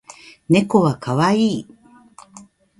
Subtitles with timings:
[0.49, 1.67] 猫は可愛い